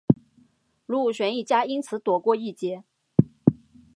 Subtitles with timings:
[0.87, 2.83] 卢武铉一家因此躲过一劫。